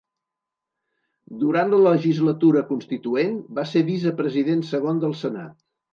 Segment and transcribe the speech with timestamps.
[1.43, 5.55] Durant la legislatura constituent va ser vicepresident segon del Senat.